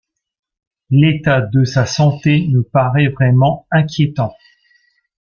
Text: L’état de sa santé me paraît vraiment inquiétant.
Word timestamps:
L’état 0.89 1.41
de 1.41 1.63
sa 1.63 1.85
santé 1.85 2.47
me 2.47 2.63
paraît 2.63 3.09
vraiment 3.09 3.67
inquiétant. 3.69 4.33